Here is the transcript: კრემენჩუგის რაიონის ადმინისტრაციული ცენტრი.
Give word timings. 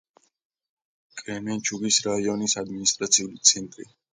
კრემენჩუგის 1.21 2.01
რაიონის 2.09 2.59
ადმინისტრაციული 2.65 3.43
ცენტრი. 3.53 3.91